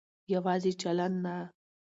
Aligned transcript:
يواځې 0.33 0.71
چلن 0.81 1.13
نه 1.23 1.35